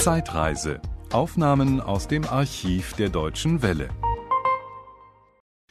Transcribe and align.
Zeitreise. 0.00 0.80
Aufnahmen 1.12 1.78
aus 1.78 2.08
dem 2.08 2.24
Archiv 2.24 2.94
der 2.94 3.10
Deutschen 3.10 3.60
Welle. 3.60 3.90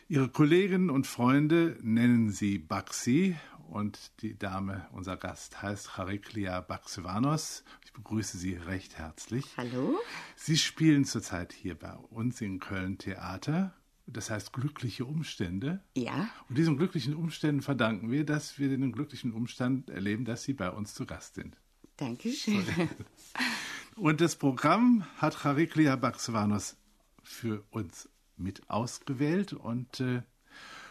Ihre 0.07 0.29
Kolleginnen 0.29 0.91
und 0.91 1.07
Freunde 1.07 1.79
nennen 1.81 2.29
sie 2.29 2.59
Baxi 2.59 3.35
und 3.69 4.11
die 4.21 4.37
Dame, 4.37 4.87
unser 4.91 5.17
Gast, 5.17 5.63
heißt 5.63 5.93
Chariklia 5.95 6.61
Baxivanos. 6.61 7.63
Ich 7.83 7.91
begrüße 7.91 8.37
Sie 8.37 8.53
recht 8.53 8.99
herzlich. 8.99 9.57
Hallo. 9.57 9.97
Sie 10.35 10.57
spielen 10.57 11.05
zurzeit 11.05 11.51
hier 11.51 11.73
bei 11.73 11.95
uns 11.95 12.39
in 12.39 12.59
Köln 12.59 12.99
Theater. 12.99 13.73
Das 14.05 14.29
heißt 14.29 14.53
glückliche 14.53 15.05
Umstände. 15.05 15.81
Ja. 15.97 16.29
Und 16.47 16.59
diesen 16.59 16.77
glücklichen 16.77 17.15
Umständen 17.15 17.63
verdanken 17.63 18.11
wir, 18.11 18.27
dass 18.27 18.59
wir 18.59 18.69
den 18.69 18.91
glücklichen 18.91 19.33
Umstand 19.33 19.89
erleben, 19.89 20.23
dass 20.23 20.43
Sie 20.43 20.53
bei 20.53 20.69
uns 20.69 20.93
zu 20.93 21.07
Gast 21.07 21.33
sind. 21.33 21.57
Dankeschön. 21.97 22.63
Und 23.99 24.21
das 24.21 24.37
Programm 24.37 25.05
hat 25.17 25.33
Chariklia 25.33 25.97
Baxivanos 25.97 26.77
für 27.21 27.65
uns 27.69 28.07
mit 28.37 28.69
ausgewählt 28.69 29.51
und 29.51 29.99
äh, 29.99 30.21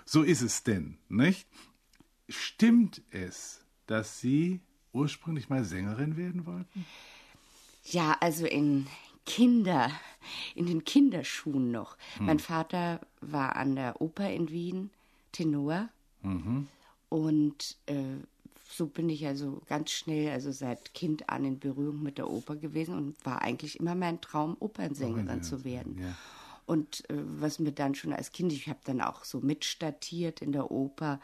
so 0.05 0.23
ist 0.23 0.43
es 0.43 0.62
denn, 0.62 0.98
nicht? 1.09 1.48
Stimmt 2.29 3.01
es, 3.11 3.65
dass 3.87 4.21
Sie 4.21 4.61
ursprünglich 4.93 5.48
mal 5.48 5.65
Sängerin 5.65 6.19
werden 6.19 6.45
wollten? 6.45 6.84
Ja, 7.84 8.15
also 8.21 8.45
in 8.45 8.87
Kinder, 9.25 9.91
in 10.55 10.67
den 10.67 10.84
Kinderschuhen 10.84 11.70
noch. 11.70 11.97
Hm. 12.19 12.27
Mein 12.27 12.39
Vater 12.39 13.01
war 13.23 13.56
an 13.56 13.75
der 13.75 14.03
Oper 14.03 14.31
in 14.31 14.51
Wien, 14.51 14.91
Tenor. 15.33 15.89
Mhm. 16.23 16.69
Und 17.09 17.79
äh, 17.87 18.19
so 18.71 18.87
bin 18.87 19.09
ich 19.09 19.27
also 19.27 19.63
ganz 19.67 19.91
schnell, 19.91 20.31
also 20.31 20.53
seit 20.53 20.93
Kind 20.93 21.31
an 21.31 21.45
in 21.47 21.59
Berührung 21.59 22.03
mit 22.03 22.19
der 22.19 22.31
Oper 22.31 22.55
gewesen 22.55 22.95
und 22.95 23.25
war 23.25 23.41
eigentlich 23.41 23.81
immer 23.81 23.95
mein 23.95 24.21
Traum, 24.21 24.57
Opernsängerin 24.61 25.43
zu 25.43 25.65
werden. 25.65 25.99
Ja. 25.99 26.15
Und 26.67 27.09
äh, 27.09 27.15
was 27.17 27.59
mir 27.61 27.73
dann 27.73 27.95
schon 27.95 28.12
als 28.12 28.31
Kind, 28.31 28.53
ich 28.53 28.69
habe 28.69 28.81
dann 28.84 29.01
auch 29.01 29.25
so 29.25 29.41
mitstatiert 29.41 30.42
in 30.42 30.53
der 30.53 30.70
Oper 30.70 31.19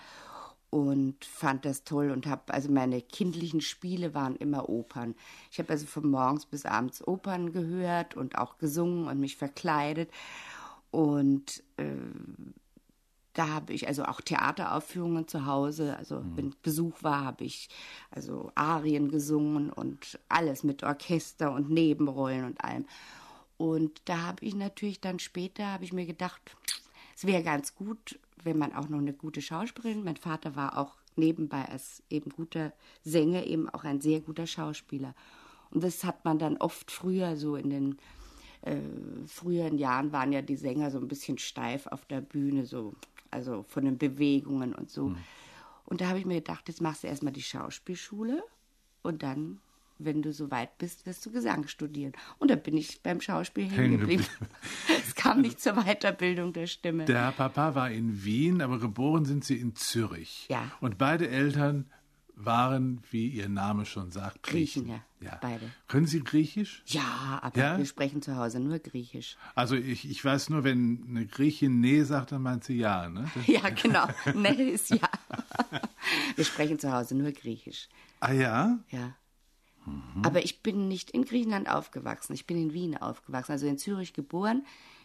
und 0.70 1.22
fand 1.22 1.66
das 1.66 1.84
toll 1.84 2.10
und 2.10 2.27
habe 2.27 2.52
also 2.52 2.72
meine 2.72 3.02
kindlichen 3.02 3.61
Spiele 3.61 4.14
waren 4.14 4.36
immer 4.36 4.70
Opern. 4.70 5.14
Ich 5.52 5.58
habe 5.58 5.70
also 5.70 5.84
von 5.84 6.11
morgens 6.11 6.46
bis 6.46 6.64
abends 6.64 7.06
Opern 7.06 7.52
gehört 7.52 8.16
und 8.16 8.38
auch 8.38 8.56
gesungen 8.56 9.06
und 9.06 9.20
mich 9.20 9.36
verkleidet 9.36 10.11
und 10.90 11.62
äh, 11.77 11.84
da 13.34 13.48
habe 13.48 13.72
ich 13.72 13.88
also 13.88 14.04
auch 14.04 14.20
Theateraufführungen 14.20 15.28
zu 15.28 15.44
Hause. 15.44 15.96
Also 15.96 16.20
mhm. 16.20 16.36
wenn 16.36 16.54
Besuch 16.62 17.02
war, 17.02 17.24
habe 17.24 17.44
ich 17.44 17.68
also 18.10 18.52
Arien 18.54 19.10
gesungen 19.10 19.70
und 19.70 20.18
alles 20.28 20.62
mit 20.62 20.84
Orchester 20.84 21.52
und 21.52 21.68
Nebenrollen 21.68 22.44
und 22.44 22.64
allem. 22.64 22.86
Und 23.56 24.02
da 24.06 24.18
habe 24.18 24.44
ich 24.44 24.55
natürlich 24.55 25.00
dann 25.00 25.18
später 25.18 25.66
habe 25.66 25.84
ich 25.84 25.92
mir 25.92 26.06
gedacht, 26.06 26.56
es 27.16 27.27
wäre 27.27 27.42
ganz 27.42 27.74
gut, 27.74 28.18
wenn 28.42 28.58
man 28.58 28.74
auch 28.74 28.88
noch 28.88 28.98
eine 28.98 29.12
gute 29.12 29.42
Schauspielerin. 29.42 30.05
Mein 30.05 30.16
Vater 30.16 30.56
war 30.56 30.78
auch 30.78 30.94
nebenbei 31.16 31.64
als 31.68 32.02
eben 32.10 32.30
guter 32.30 32.72
Sänger 33.02 33.44
eben 33.46 33.68
auch 33.68 33.84
ein 33.84 34.00
sehr 34.00 34.20
guter 34.20 34.46
Schauspieler. 34.46 35.14
Und 35.70 35.82
das 35.82 36.05
hat 36.05 36.24
man 36.24 36.38
dann 36.38 36.56
oft 36.58 36.90
früher 36.90 37.36
so 37.36 37.56
in 37.56 37.70
den 37.70 37.98
äh, 38.62 38.77
früheren 39.27 39.78
Jahren 39.78 40.12
waren 40.12 40.32
ja 40.32 40.42
die 40.42 40.56
Sänger 40.56 40.90
so 40.90 40.98
ein 40.98 41.08
bisschen 41.08 41.38
steif 41.38 41.86
auf 41.86 42.05
der 42.06 42.20
Bühne, 42.20 42.64
so 42.66 42.94
also 43.34 43.64
von 43.68 43.84
den 43.84 43.98
Bewegungen 43.98 44.74
und 44.74 44.90
so. 44.90 45.08
Mhm. 45.08 45.18
Und 45.84 46.00
da 46.00 46.08
habe 46.08 46.18
ich 46.18 46.24
mir 46.24 46.36
gedacht, 46.36 46.68
jetzt 46.68 46.80
machst 46.80 47.02
du 47.02 47.08
erstmal 47.08 47.32
die 47.32 47.42
Schauspielschule 47.42 48.42
und 49.02 49.22
dann 49.22 49.60
wenn 49.98 50.22
du 50.22 50.32
so 50.32 50.50
weit 50.50 50.77
bist, 50.78 51.06
wirst 51.06 51.24
du 51.24 51.30
Gesang 51.30 51.66
studieren. 51.68 52.12
Und 52.38 52.50
da 52.50 52.56
bin 52.56 52.77
ich 52.77 53.02
beim 53.02 53.20
Schauspiel 53.20 53.70
hängen 53.70 53.98
geblieben. 53.98 54.27
es 55.06 55.14
kam 55.14 55.40
nicht 55.40 55.60
zur 55.60 55.74
Weiterbildung 55.74 56.52
der 56.52 56.66
Stimme. 56.66 57.05
Der 57.05 57.32
Papa 57.32 57.74
war 57.74 57.90
in 57.90 58.24
Wien, 58.24 58.60
aber 58.60 58.78
geboren 58.78 59.24
sind 59.24 59.45
sie 59.45 59.56
in 59.56 59.77
Zürich. 59.77 60.46
Ja. 60.48 60.70
Und 60.80 60.98
beide 60.98 61.28
Eltern 61.28 61.86
waren, 62.34 63.02
wie 63.11 63.28
ihr 63.28 63.48
Name 63.48 63.86
schon 63.86 64.11
sagt, 64.11 64.42
Griechen. 64.42 64.84
Griechen 64.84 64.89
ja, 64.89 65.05
ja, 65.24 65.39
beide. 65.40 65.70
Können 65.89 66.07
Sie 66.07 66.20
Griechisch? 66.20 66.83
Ja, 66.86 67.40
aber 67.42 67.58
ja? 67.58 67.79
wir 67.79 67.86
sprechen 67.86 68.20
zu 68.23 68.36
Hause 68.36 68.61
nur 68.61 68.79
Griechisch. 68.79 69.36
Also 69.55 69.74
ich, 69.74 70.08
ich 70.08 70.24
weiß 70.24 70.51
nur, 70.51 70.64
wenn 70.64 71.05
eine 71.08 71.27
Griechin 71.27 71.80
Nee 71.80 72.02
sagt, 72.02 72.33
dann 72.33 72.42
meint 72.42 72.64
sie 72.64 72.77
Ja, 72.77 73.08
ne? 73.08 73.30
Ja, 73.46 73.70
genau. 73.70 74.07
Nee 74.34 74.70
ist 74.70 74.90
Ja. 74.90 75.08
wir 76.36 76.45
sprechen 76.45 76.79
zu 76.79 76.92
Hause 76.92 77.17
nur 77.17 77.33
Griechisch. 77.33 77.89
Ah 78.20 78.33
ja? 78.33 78.79
Ja. 78.90 79.14
Mhm. 79.86 80.24
Aber 80.24 80.45
ich 80.45 80.63
bin 80.63 80.89
nicht 80.89 81.11
in 81.11 81.24
Griechenland 81.24 81.68
aufgewachsen. 81.68 82.34
Ich 82.34 82.46
bin 82.46 82.57
in 82.57 82.73
Wien 82.73 82.96
aufgewachsen, 82.96 83.52
also 83.52 83.67
in 83.67 83.79
Zürich 83.79 84.13
geboren. 84.13 84.64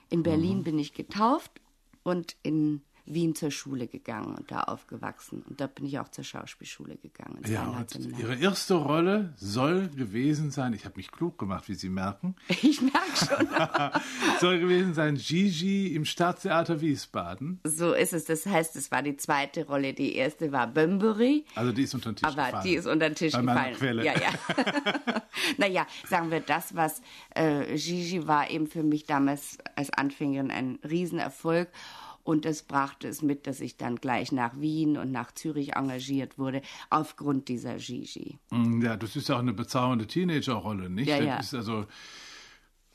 In 0.10 0.24
Berlin 0.24 0.60
mhm. 0.60 0.64
bin 0.64 0.80
ich 0.80 0.94
getauft 0.94 1.62
und 2.04 2.36
in 2.44 2.82
Wien 3.06 3.36
zur 3.36 3.52
Schule 3.52 3.88
gegangen 3.88 4.36
und 4.36 4.52
da 4.52 4.64
aufgewachsen. 4.64 5.44
Und 5.48 5.60
da 5.60 5.68
bin 5.68 5.86
ich 5.86 6.00
auch 6.00 6.10
zur 6.10 6.24
Schauspielschule 6.24 6.98
gegangen. 6.98 7.42
Ja, 7.48 7.68
und 7.68 8.20
Ihre 8.20 8.36
erste 8.36 8.76
Rolle 8.76 9.34
soll 9.38 9.90
gewesen 9.90 10.52
sein, 10.52 10.74
ich 10.74 10.86
habe 10.86 10.96
mich 10.98 11.12
klug 11.12 11.38
gemacht, 11.38 11.68
wie 11.68 11.76
Sie 11.76 11.90
merken. 11.90 12.36
Ich 12.62 12.82
merke 12.82 13.16
schon. 13.16 13.48
soll 14.40 14.60
gewesen 14.60 14.94
sein 14.94 15.16
Gigi 15.16 15.96
im 15.96 16.06
Staatstheater 16.06 16.82
Wiesbaden. 16.82 17.60
So 17.64 17.94
ist 17.94 18.14
es. 18.14 18.26
Das 18.26 18.46
heißt, 18.46 18.76
es 18.76 18.92
war 18.92 19.02
die 19.02 19.18
zweite 19.18 19.66
Rolle. 19.66 19.94
Die 19.94 20.16
erste 20.16 20.52
war 20.52 20.68
Bömbury. 20.68 21.46
Also 21.56 21.72
die 21.72 21.84
ist 21.84 21.96
unter 21.96 22.12
den 22.12 22.18
Tisch 22.18 22.28
aber 22.28 22.36
gefallen. 22.36 22.56
Aber 22.56 22.64
die 22.64 22.76
ist 22.76 22.86
unter 22.86 23.10
den 23.10 23.16
Tisch 23.16 23.34
Bei 23.34 23.42
gefallen. 23.42 23.76
Quelle. 23.76 24.06
Ja, 24.06 24.14
ja. 24.14 25.22
naja, 25.58 25.88
sagen 26.08 26.32
wir, 26.32 26.42
das, 26.42 26.76
was 26.76 27.02
äh, 27.34 27.76
Gigi 27.76 28.28
war 28.28 28.50
eben 28.50 28.68
für 28.68 28.84
mich 28.84 29.06
damals 29.06 29.58
als 29.76 29.90
Anfängerin 29.92 30.52
ein 30.52 30.80
Riesenerfolg. 30.84 31.70
Und 32.30 32.46
das 32.46 32.62
brachte 32.62 33.08
es 33.08 33.24
mit, 33.24 33.48
dass 33.48 33.60
ich 33.60 33.76
dann 33.76 33.96
gleich 33.96 34.32
nach 34.32 34.56
Wien 34.60 34.98
und 34.98 35.12
nach 35.12 35.32
Zürich 35.32 35.76
engagiert 35.76 36.38
wurde, 36.38 36.62
aufgrund 36.92 37.48
dieser 37.48 37.78
Gigi. 37.78 38.38
Mm, 38.52 38.84
ja, 38.84 38.98
das 38.98 39.16
ist 39.16 39.30
ja 39.30 39.36
auch 39.38 39.40
eine 39.40 39.52
bezaubernde 39.52 40.06
Teenagerrolle, 40.06 40.92
nicht? 40.92 41.08
Ja, 41.08 41.18
das 41.18 41.26
ja. 41.26 41.40
ist 41.40 41.54
also 41.56 41.88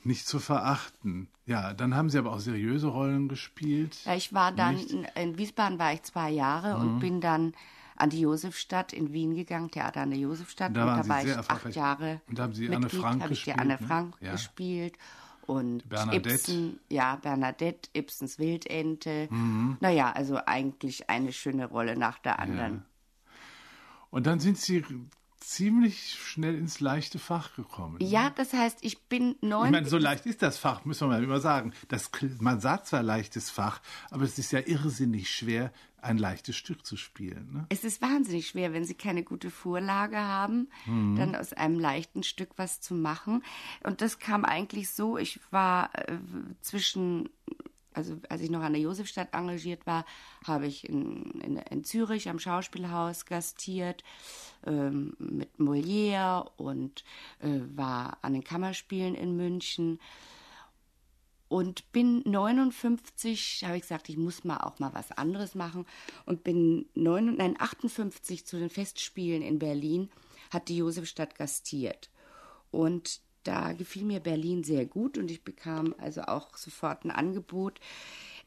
nicht 0.05 0.25
zu 0.25 0.39
verachten. 0.39 1.27
Ja, 1.45 1.73
dann 1.73 1.95
haben 1.95 2.09
Sie 2.09 2.17
aber 2.17 2.31
auch 2.31 2.39
seriöse 2.39 2.87
Rollen 2.87 3.27
gespielt. 3.27 3.97
Ja, 4.05 4.15
ich 4.15 4.31
war 4.31 4.53
dann, 4.53 4.75
nicht? 4.75 4.95
in 5.15 5.37
Wiesbaden 5.37 5.79
war 5.79 5.91
ich 5.91 6.03
zwei 6.03 6.29
Jahre 6.29 6.79
mhm. 6.79 6.81
und 6.81 6.99
bin 7.01 7.19
dann 7.19 7.55
an 7.97 8.11
die 8.11 8.21
Josefstadt 8.21 8.93
in 8.93 9.11
Wien 9.11 9.35
gegangen, 9.35 9.69
Theater 9.69 9.99
an 9.99 10.11
der 10.11 10.19
Josefstadt. 10.19 10.77
Da 10.77 10.95
und 10.95 11.03
da 11.03 11.09
war 11.09 11.25
ich 11.25 11.37
acht 11.37 11.75
Jahre. 11.75 12.21
Und 12.29 12.39
da 12.39 12.43
haben 12.43 12.53
Sie 12.53 12.69
Mitglied, 12.69 12.77
Anne 12.77 12.89
Frank 12.89 13.21
habe 13.21 13.33
ich 13.33 13.39
gespielt. 13.39 13.57
die 13.57 13.61
Anne 13.61 13.77
ne? 13.81 13.85
Frank 13.85 14.15
ja. 14.21 14.31
Und 15.47 15.87
Bernadette. 15.87 16.29
Ibsen, 16.29 16.79
ja, 16.89 17.15
Bernadette, 17.15 17.89
Ibsens 17.93 18.39
Wildente. 18.39 19.27
Mhm. 19.29 19.77
Naja, 19.79 20.11
also 20.11 20.37
eigentlich 20.45 21.09
eine 21.09 21.31
schöne 21.31 21.67
Rolle 21.67 21.97
nach 21.97 22.19
der 22.19 22.39
anderen. 22.39 22.73
Ja. 22.73 22.85
Und 24.11 24.27
dann 24.27 24.39
sind 24.39 24.57
Sie 24.57 24.83
ziemlich 25.49 26.15
schnell 26.15 26.55
ins 26.55 26.79
leichte 26.79 27.19
Fach 27.19 27.55
gekommen. 27.55 27.97
Ja, 28.01 28.29
das 28.29 28.53
heißt, 28.53 28.79
ich 28.81 29.03
bin 29.03 29.35
neun. 29.41 29.65
Ich 29.65 29.71
meine, 29.71 29.87
so 29.87 29.97
leicht 29.97 30.25
ist 30.25 30.41
das 30.41 30.57
Fach, 30.57 30.85
müssen 30.85 31.07
wir 31.07 31.15
mal 31.15 31.23
immer 31.23 31.39
sagen. 31.39 31.73
Das, 31.87 32.09
man 32.39 32.59
sagt 32.59 32.87
zwar 32.87 33.03
leichtes 33.03 33.49
Fach, 33.49 33.81
aber 34.09 34.23
es 34.23 34.37
ist 34.37 34.51
ja 34.51 34.59
irrsinnig 34.59 35.29
schwer, 35.29 35.71
ein 36.01 36.17
leichtes 36.17 36.55
Stück 36.55 36.85
zu 36.85 36.97
spielen. 36.97 37.49
Ne? 37.51 37.65
Es 37.69 37.83
ist 37.83 38.01
wahnsinnig 38.01 38.47
schwer, 38.47 38.73
wenn 38.73 38.85
Sie 38.85 38.93
keine 38.93 39.23
gute 39.23 39.49
Vorlage 39.49 40.17
haben, 40.17 40.69
mhm. 40.85 41.15
dann 41.15 41.35
aus 41.35 41.53
einem 41.53 41.79
leichten 41.79 42.23
Stück 42.23 42.49
was 42.57 42.79
zu 42.79 42.93
machen. 42.93 43.43
Und 43.83 44.01
das 44.01 44.19
kam 44.19 44.45
eigentlich 44.45 44.91
so, 44.91 45.17
ich 45.17 45.39
war 45.51 45.89
äh, 45.95 46.17
zwischen 46.61 47.29
also 47.95 48.17
als 48.29 48.41
ich 48.41 48.49
noch 48.49 48.61
an 48.61 48.73
der 48.73 48.81
Josefstadt 48.81 49.33
engagiert 49.33 49.87
war, 49.87 50.05
habe 50.45 50.67
ich 50.67 50.87
in, 50.87 51.41
in, 51.41 51.57
in 51.57 51.83
Zürich 51.83 52.29
am 52.29 52.39
Schauspielhaus 52.39 53.25
gastiert 53.25 54.03
ähm, 54.65 55.15
mit 55.19 55.57
Molière 55.57 56.51
und 56.57 57.03
äh, 57.39 57.59
war 57.75 58.17
an 58.21 58.33
den 58.33 58.43
Kammerspielen 58.43 59.15
in 59.15 59.35
München. 59.35 59.99
Und 61.47 61.91
bin 61.91 62.23
59, 62.25 63.63
habe 63.65 63.75
ich 63.75 63.83
gesagt, 63.83 64.09
ich 64.09 64.17
muss 64.17 64.43
mal 64.43 64.57
auch 64.57 64.79
mal 64.79 64.93
was 64.93 65.11
anderes 65.11 65.53
machen. 65.53 65.85
Und 66.25 66.43
bin 66.43 66.89
9, 66.95 67.35
nein, 67.35 67.55
58 67.59 68.45
zu 68.45 68.57
den 68.57 68.69
Festspielen 68.69 69.43
in 69.43 69.59
Berlin, 69.59 70.09
hat 70.51 70.67
die 70.69 70.77
Josefstadt 70.77 71.35
gastiert. 71.35 72.09
Und 72.71 73.21
da 73.45 73.73
gefiel 73.73 74.03
mir 74.03 74.19
Berlin 74.19 74.63
sehr 74.63 74.85
gut 74.85 75.17
und 75.17 75.31
ich 75.31 75.43
bekam 75.43 75.95
also 75.97 76.23
auch 76.23 76.57
sofort 76.57 77.05
ein 77.05 77.11
Angebot, 77.11 77.79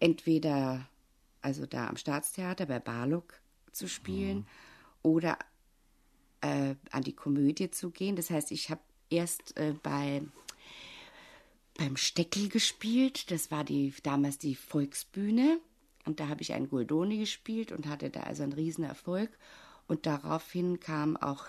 entweder 0.00 0.86
also 1.40 1.66
da 1.66 1.86
am 1.86 1.96
Staatstheater 1.96 2.66
bei 2.66 2.80
Barlock 2.80 3.40
zu 3.72 3.88
spielen 3.88 4.38
mhm. 4.38 4.46
oder 5.02 5.38
äh, 6.40 6.74
an 6.90 7.02
die 7.04 7.14
Komödie 7.14 7.70
zu 7.70 7.90
gehen. 7.90 8.16
Das 8.16 8.30
heißt, 8.30 8.50
ich 8.50 8.70
habe 8.70 8.80
erst 9.08 9.56
äh, 9.56 9.74
bei 9.82 10.22
beim 11.76 11.96
Steckel 11.96 12.48
gespielt. 12.48 13.30
Das 13.30 13.52
war 13.52 13.62
die 13.62 13.94
damals 14.02 14.38
die 14.38 14.56
Volksbühne 14.56 15.60
und 16.04 16.18
da 16.18 16.26
habe 16.26 16.42
ich 16.42 16.52
einen 16.52 16.68
Goldoni 16.68 17.18
gespielt 17.18 17.70
und 17.70 17.86
hatte 17.86 18.10
da 18.10 18.20
also 18.20 18.42
einen 18.42 18.52
Riesenerfolg. 18.52 19.30
Und 19.86 20.06
daraufhin 20.06 20.80
kam 20.80 21.16
auch 21.16 21.44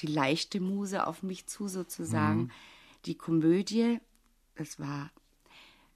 die 0.00 0.06
leichte 0.06 0.60
Muse 0.60 1.06
auf 1.06 1.22
mich 1.22 1.46
zu 1.46 1.66
sozusagen. 1.66 2.42
Mhm 2.42 2.50
die 3.06 3.16
Komödie, 3.16 4.00
das 4.54 4.78
war 4.78 5.10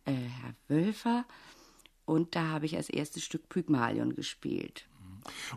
äh, 0.05 0.13
Herr 0.13 0.55
Wölfer, 0.69 1.25
und 2.05 2.35
da 2.35 2.49
habe 2.49 2.67
ich 2.67 2.77
als 2.77 2.89
erstes 2.89 3.25
Stück 3.25 3.49
Pygmalion 3.49 4.15
gespielt. 4.15 4.89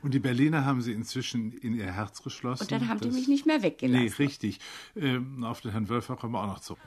Und 0.02 0.14
die 0.14 0.20
Berliner 0.20 0.66
haben 0.66 0.82
sie 0.82 0.92
inzwischen 0.92 1.54
in 1.54 1.74
ihr 1.76 1.92
Herz 1.92 2.22
geschlossen. 2.24 2.64
Und 2.64 2.72
dann 2.72 2.90
haben 2.90 3.00
die 3.00 3.10
mich 3.10 3.28
nicht 3.28 3.46
mehr 3.46 3.62
weggelassen. 3.62 4.04
Nee, 4.06 4.12
richtig. 4.20 4.60
Ähm, 4.96 5.44
auf 5.46 5.62
den 5.62 5.72
Herrn 5.72 5.88
Wölfer 5.88 6.18
kommen 6.18 6.34
wir 6.34 6.44
auch 6.44 6.48
noch 6.48 6.60
zurück. 6.60 6.82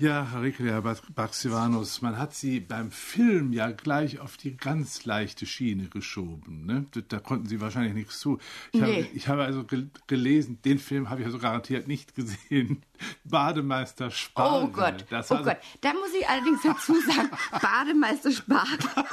Ja, 0.00 0.26
Herr 0.32 0.82
Baxivanus, 1.14 2.00
man 2.00 2.16
hat 2.18 2.34
sie 2.34 2.58
beim 2.58 2.90
Film 2.90 3.52
ja 3.52 3.70
gleich 3.70 4.18
auf 4.18 4.38
die 4.38 4.56
ganz 4.56 5.04
leichte 5.04 5.44
Schiene 5.44 5.88
geschoben. 5.88 6.64
Ne? 6.64 6.86
Da, 7.08 7.20
konnten 7.20 7.46
sie 7.46 7.60
wahrscheinlich 7.60 7.92
nichts 7.92 8.18
zu. 8.18 8.38
Ich, 8.72 8.80
Nee. 8.80 8.86
habe, 9.04 9.08
ich 9.12 9.28
habe 9.28 9.44
also 9.44 9.62
gel- 9.64 9.90
gelesen, 10.06 10.58
den 10.64 10.78
Film 10.78 11.10
habe 11.10 11.20
ich 11.20 11.26
also 11.26 11.38
garantiert 11.38 11.86
nicht 11.86 12.14
gesehen. 12.14 12.82
Bademeister 13.24 14.10
Spargel. 14.10 14.68
Oh 14.68 14.72
Gott, 14.72 15.04
Das 15.10 15.30
oh 15.30 15.34
war 15.34 15.42
Gott. 15.44 15.56
Da 15.82 15.92
muss 15.92 16.14
ich 16.18 16.26
allerdings 16.26 16.62
dazu 16.62 16.94
sagen, 17.02 17.28
Bademeister 17.60 18.32
Spargel. 18.32 19.04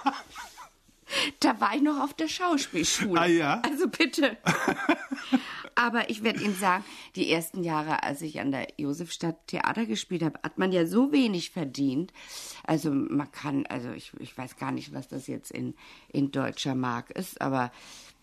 Da 1.42 1.60
war 1.60 1.76
ich 1.76 1.82
noch 1.82 2.00
auf 2.02 2.14
der 2.14 2.30
Schauspielschule. 2.30 3.20
Ah, 3.20 3.26
ja? 3.26 3.62
Also 3.62 3.88
bitte. 3.90 4.38
Aber 5.78 6.10
ich 6.10 6.24
werde 6.24 6.42
Ihnen 6.42 6.56
sagen, 6.56 6.84
die 7.16 7.30
ersten 7.32 7.64
Jahre, 7.64 8.02
als 8.02 8.24
ich 8.24 8.40
an 8.40 8.52
der 8.52 8.68
Josefstadt 8.78 9.46
Theater 9.46 9.86
gespielt 9.86 10.24
habe, 10.24 10.40
hat 10.42 10.58
man 10.58 10.72
ja 10.72 10.88
so 10.88 11.12
wenig 11.12 11.52
verdient. 11.52 12.12
Also 12.64 12.92
man 12.92 13.32
kann, 13.32 13.68
also 13.68 13.92
ich, 13.92 14.12
ich 14.20 14.36
weiß 14.36 14.58
gar 14.58 14.72
nicht, 14.72 14.92
was 14.96 15.08
das 15.08 15.28
jetzt 15.28 15.52
in, 15.52 15.76
in 16.10 16.32
deutscher 16.32 16.74
Mark 16.74 17.12
ist, 17.12 17.42
aber 17.42 17.72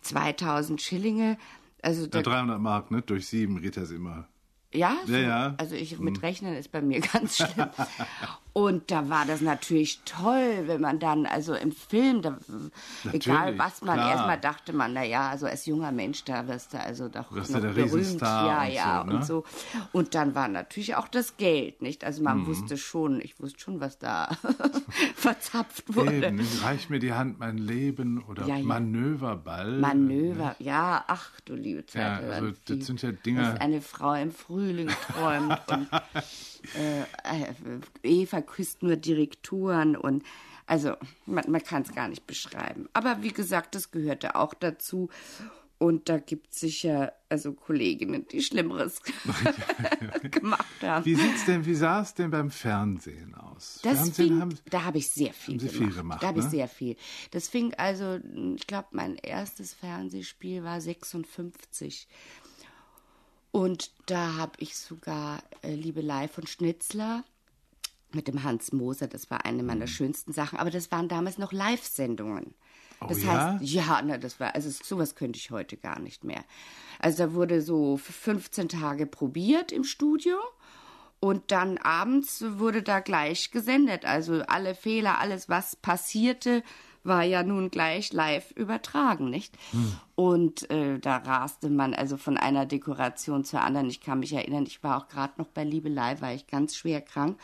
2000 0.01 0.83
Schillinge, 0.83 1.39
also 1.81 2.07
Ja, 2.13 2.23
300 2.23 2.61
Mark, 2.61 2.91
ne? 2.91 3.03
Durch 3.03 3.29
sieben 3.29 3.63
geht 3.63 3.77
das 3.77 3.93
immer. 3.93 4.27
ja, 4.73 4.97
so. 5.07 5.13
Ja, 5.13 5.21
ja. 5.21 5.55
also 5.57 5.77
ich 5.77 5.97
mit 6.01 6.23
Rechnen 6.23 6.57
ist 6.57 6.73
bei 6.73 6.83
mir 6.83 7.01
ganz 7.13 7.37
schlimm. 7.37 7.71
Und 8.57 8.93
da 8.93 9.11
war 9.11 9.27
das 9.27 9.41
natürlich 9.41 10.01
toll, 10.05 10.63
wenn 10.67 10.81
man 10.81 11.01
dann, 11.01 11.27
also 11.27 11.55
im 11.55 11.73
Film, 11.73 12.23
da, 12.23 12.39
egal 13.13 13.59
was 13.59 13.83
man, 13.83 13.97
klar. 13.99 14.09
erstmal 14.11 14.39
dachte 14.41 14.73
man, 14.73 14.93
na 14.93 15.03
ja, 15.03 15.29
also 15.29 15.47
als 15.47 15.67
junger 15.67 15.91
Mensch, 15.91 16.23
da 16.25 16.47
wirst 16.47 16.73
du 16.73 16.81
also 16.81 17.09
doch 17.09 17.33
Wirst 17.33 17.51
noch 17.51 17.61
der 17.63 17.71
berühmt. 17.71 17.95
Riesenstar 17.95 18.47
Ja, 18.47 18.63
und 18.69 18.73
ja, 18.73 19.01
so, 19.03 19.07
ne? 19.11 19.15
und 19.17 19.25
so. 19.25 19.45
Und 19.91 20.15
dann 20.15 20.37
war 20.37 20.47
natürlich 20.47 20.95
auch 20.95 21.09
das 21.09 21.37
Geld, 21.37 21.83
nicht? 21.83 22.05
Also 22.05 22.23
man 22.23 22.43
Mhm. 22.43 22.47
wusste 22.47 22.77
schon, 22.79 23.21
ich 23.21 23.41
wusste 23.41 23.59
schon, 23.59 23.81
was 23.81 23.99
da 23.99 24.29
verzapft 25.17 25.95
wurde. 25.97 26.15
Eben, 26.15 26.39
reich 26.63 26.89
mir 26.91 27.01
die 27.01 27.13
Hand 27.13 27.41
mein 27.41 27.59
Leben 27.59 28.23
oder 28.23 28.47
Ja, 28.47 28.57
ja. 28.57 28.65
Manöverball. 28.65 29.79
Manöver, 29.81 30.55
ja, 30.61 31.05
ach 31.09 31.41
du 31.45 31.55
liebe 31.55 31.85
Zeit. 31.87 32.23
Ja, 32.23 32.29
also 32.29 32.53
das 32.69 32.87
sind 32.87 33.03
ja 33.03 33.11
Dinge- 33.11 33.43
Dass 33.43 33.61
eine 33.61 33.81
Frau 33.81 34.15
im 34.15 34.31
Frühling 34.31 34.89
träumt 35.13 35.59
und 35.69 35.89
äh, 36.77 37.01
äh, 37.03 37.81
Eva 38.03 38.41
küsst 38.41 38.83
nur 38.83 38.97
Direkturen 38.97 39.97
und 39.97 40.25
also 40.67 40.95
man, 41.27 41.45
man 41.51 41.63
kann 41.63 41.83
es 41.83 41.95
gar 41.95 42.09
nicht 42.09 42.27
beschreiben. 42.27 42.89
Aber 42.93 43.23
wie 43.23 43.33
gesagt, 43.33 43.75
das 43.75 43.91
gehörte 43.91 44.35
auch 44.35 44.55
dazu. 44.55 45.11
Und 45.77 46.09
da 46.09 46.19
gibt 46.19 46.53
es 46.53 46.61
sicher 46.61 47.13
also 47.29 47.53
Kolleginnen, 47.53 48.27
die 48.29 48.43
Schlimmeres 48.43 49.03
gemacht 50.31 50.65
haben. 50.81 51.05
Wie 51.05 51.17
sieht's 51.17 51.45
denn, 51.47 51.67
wie 51.67 51.75
sah 51.75 52.01
es 52.01 52.15
denn 52.15 52.31
beim 52.31 52.51
Fernsehen 52.51 53.35
aus? 53.35 53.81
Das 53.83 53.97
Fernsehen 53.97 54.29
fing, 54.29 54.41
haben, 54.41 54.59
da 54.71 54.85
habe 54.85 54.99
ich 54.99 55.11
sehr 55.11 55.33
viel 55.33 55.59
gemacht. 55.59 55.77
viel 55.77 55.93
gemacht, 55.93 56.23
Da 56.23 56.29
habe 56.29 56.39
ich 56.39 56.45
ne? 56.45 56.51
sehr 56.53 56.69
viel. 56.69 56.97
Das 57.33 57.49
fing 57.49 57.75
also, 57.75 58.21
ich 58.57 58.67
glaube, 58.67 58.89
mein 58.93 59.17
erstes 59.17 59.75
Fernsehspiel 59.75 60.63
war 60.63 60.81
56. 60.81 62.07
Und 63.55 63.93
da 64.07 64.35
habe 64.35 64.55
ich 64.59 64.77
sogar 64.77 65.41
äh, 65.63 65.77
Liebelei 65.77 66.27
von 66.27 66.45
Schnitzler 66.45 67.23
mit 68.11 68.27
dem 68.27 68.43
Hans 68.43 68.73
Moser, 68.73 69.07
das 69.07 69.31
war 69.31 69.45
eine 69.45 69.63
Mhm. 69.63 69.69
meiner 69.69 69.87
schönsten 69.87 70.33
Sachen, 70.33 70.59
aber 70.59 70.71
das 70.73 70.91
waren 70.91 71.07
damals 71.07 71.39
noch 71.39 71.53
Live-Sendungen. 71.53 72.57
Das 73.07 73.23
Oh 73.23 73.27
ja? 73.27 73.61
heißt, 73.61 73.71
ja, 73.73 74.03
na, 74.03 74.19
das 74.19 74.41
war, 74.41 74.57
also 74.57 74.71
sowas 74.71 75.15
könnte 75.15 75.39
ich 75.39 75.53
heute 75.53 75.77
gar 75.77 76.01
nicht 76.01 76.25
mehr. 76.25 76.45
Also 76.99 77.19
da 77.27 77.35
wurde 77.35 77.63
so 77.63 77.97
für 77.97 78.13
15 78.13 78.71
Tage 78.71 79.07
probiert 79.07 79.71
im 79.71 79.85
Studio 79.85 80.37
und 81.21 81.53
dann 81.53 81.79
abends 81.79 82.45
wurde 82.59 82.83
da 82.83 82.99
gleich 82.99 83.53
gesendet. 83.53 84.05
Also 84.05 84.43
alle 84.49 84.75
Fehler, 84.75 85.21
alles 85.21 85.49
was 85.49 85.77
passierte, 85.77 86.65
war 87.05 87.23
ja 87.23 87.43
nun 87.43 87.71
gleich 87.71 88.13
live 88.13 88.51
übertragen, 88.53 89.31
nicht? 89.31 89.57
Und 90.15 90.71
äh, 90.71 90.99
da 90.99 91.19
raste 91.19 91.71
man 91.71 91.95
also 91.95 92.17
von 92.17 92.37
einer 92.37 92.67
Dekoration 92.67 93.45
zur 93.45 93.61
anderen. 93.61 93.89
Ich 93.89 94.01
kann 94.01 94.21
mich 94.21 94.33
erinnern, 94.33 94.65
ich 94.67 94.83
war 94.83 94.97
auch 94.97 95.09
gerade 95.09 95.35
noch 95.37 95.49
bei 95.49 95.65
Liebelei, 95.65 96.21
war 96.21 96.35
ich 96.35 96.47
ganz 96.47 96.75
schwer 96.77 97.01
krank 97.01 97.39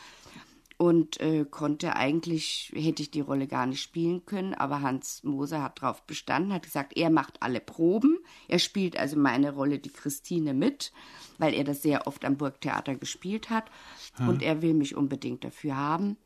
und 0.81 1.19
äh, 1.19 1.45
konnte 1.45 1.95
eigentlich, 1.95 2.71
hätte 2.73 3.03
ich 3.03 3.11
die 3.11 3.21
Rolle 3.21 3.45
gar 3.45 3.67
nicht 3.67 3.83
spielen 3.83 4.25
können, 4.25 4.55
aber 4.55 4.81
Hans 4.81 5.23
Moser 5.23 5.61
hat 5.61 5.79
darauf 5.83 6.01
bestanden, 6.07 6.51
hat 6.51 6.63
gesagt, 6.63 6.97
er 6.97 7.11
macht 7.11 7.43
alle 7.43 7.59
Proben, 7.59 8.17
er 8.47 8.57
spielt 8.57 8.97
also 8.97 9.15
meine 9.15 9.53
Rolle, 9.53 9.77
die 9.77 9.91
Christine, 9.91 10.55
mit, 10.55 10.91
weil 11.37 11.53
er 11.53 11.65
das 11.65 11.83
sehr 11.83 12.07
oft 12.07 12.25
am 12.25 12.35
Burgtheater 12.35 12.95
gespielt 12.95 13.51
hat 13.51 13.65
und 14.27 14.41
er 14.41 14.63
will 14.63 14.73
mich 14.73 14.95
unbedingt 14.95 15.43
dafür 15.43 15.77
haben. 15.77 16.17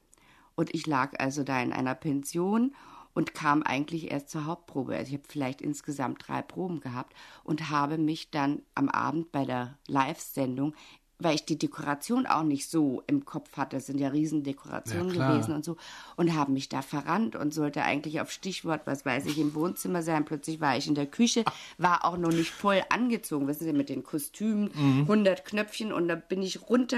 Und 0.55 0.73
ich 0.73 0.87
lag 0.87 1.19
also 1.19 1.43
da 1.43 1.61
in 1.61 1.73
einer 1.73 1.93
Pension 1.93 2.73
und 3.15 3.33
kam 3.33 3.63
eigentlich 3.63 4.11
erst 4.11 4.29
zur 4.29 4.45
Hauptprobe. 4.45 4.95
Also 4.95 5.07
ich 5.07 5.17
habe 5.17 5.27
vielleicht 5.27 5.61
insgesamt 5.61 6.27
drei 6.27 6.43
Proben 6.43 6.81
gehabt 6.81 7.15
und 7.43 7.71
habe 7.71 7.97
mich 7.97 8.29
dann 8.29 8.61
am 8.75 8.89
Abend 8.89 9.31
bei 9.31 9.45
der 9.45 9.79
Live-Sendung, 9.87 10.75
weil 11.17 11.35
ich 11.35 11.45
die 11.45 11.57
Dekoration 11.57 12.25
auch 12.25 12.43
nicht 12.43 12.69
so 12.69 13.01
im 13.07 13.23
Kopf 13.23 13.55
hatte, 13.55 13.77
es 13.77 13.85
sind 13.85 13.99
ja 13.99 14.09
Riesendekorationen 14.09 15.15
Ja, 15.15 15.29
gewesen 15.29 15.55
und 15.55 15.63
so, 15.63 15.77
und 16.17 16.35
habe 16.35 16.51
mich 16.51 16.67
da 16.67 16.81
verrannt 16.81 17.37
und 17.37 17.53
sollte 17.53 17.83
eigentlich 17.83 18.19
auf 18.19 18.31
Stichwort, 18.31 18.81
was 18.83 19.05
weiß 19.05 19.25
ich, 19.27 19.39
im 19.39 19.55
Wohnzimmer 19.55 20.01
sein. 20.01 20.25
Plötzlich 20.25 20.59
war 20.59 20.75
ich 20.75 20.89
in 20.89 20.95
der 20.95 21.05
Küche, 21.05 21.45
war 21.77 22.03
auch 22.03 22.17
noch 22.17 22.33
nicht 22.33 22.51
voll 22.51 22.83
angezogen, 22.89 23.47
wissen 23.47 23.63
Sie, 23.63 23.71
mit 23.71 23.87
den 23.87 24.03
Kostümen, 24.03 24.71
100 25.03 25.45
Knöpfchen 25.45 25.93
und 25.93 26.09
da 26.09 26.15
bin 26.15 26.41
ich 26.43 26.67
runter, 26.69 26.97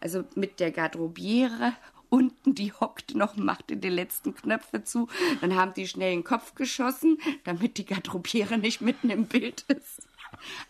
also 0.00 0.24
mit 0.34 0.58
der 0.58 0.70
Garderobiere 0.70 1.74
unten, 2.12 2.54
die 2.54 2.72
hockte 2.72 3.16
noch, 3.16 3.36
machte 3.36 3.76
die 3.76 3.88
letzten 3.88 4.34
Knöpfe 4.34 4.84
zu. 4.84 5.08
Dann 5.40 5.56
haben 5.56 5.72
die 5.72 5.88
schnell 5.88 6.12
den 6.12 6.24
Kopf 6.24 6.54
geschossen, 6.54 7.18
damit 7.44 7.78
die 7.78 7.86
Garderobiere 7.86 8.58
nicht 8.58 8.82
mitten 8.82 9.08
im 9.08 9.26
Bild 9.26 9.62
ist. 9.62 10.06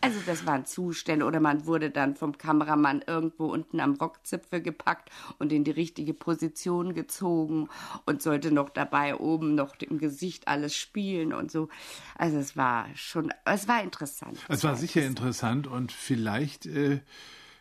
Also 0.01 0.19
das 0.25 0.45
waren 0.45 0.65
Zustände 0.65 1.25
oder 1.25 1.39
man 1.39 1.65
wurde 1.65 1.89
dann 1.89 2.15
vom 2.15 2.37
Kameramann 2.37 3.03
irgendwo 3.05 3.47
unten 3.47 3.79
am 3.79 3.95
Rockzipfel 3.95 4.61
gepackt 4.61 5.09
und 5.39 5.51
in 5.51 5.63
die 5.63 5.71
richtige 5.71 6.13
Position 6.13 6.93
gezogen 6.93 7.69
und 8.05 8.21
sollte 8.21 8.51
noch 8.51 8.69
dabei 8.69 9.15
oben 9.15 9.55
noch 9.55 9.75
im 9.79 9.97
Gesicht 9.97 10.47
alles 10.47 10.75
spielen 10.75 11.33
und 11.33 11.51
so. 11.51 11.69
Also 12.17 12.37
es 12.37 12.55
war 12.55 12.87
schon, 12.95 13.33
es 13.45 13.67
war 13.67 13.81
interessant. 13.83 14.37
es 14.47 14.63
war 14.63 14.75
sicher 14.75 15.03
interessant 15.03 15.67
und 15.67 15.91
vielleicht 15.91 16.65
äh, 16.65 16.99